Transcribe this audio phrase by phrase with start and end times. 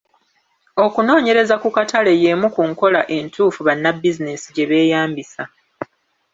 [0.85, 5.43] Okunoonyereza ku katale y'emu ku nkola entuufu bannabizinensi gye beeyambisa.